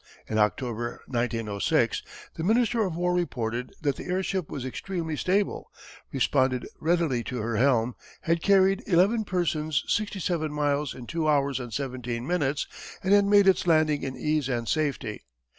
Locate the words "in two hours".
10.95-11.59